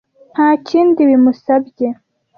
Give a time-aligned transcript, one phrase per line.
[0.33, 1.87] nta kindi bimusabye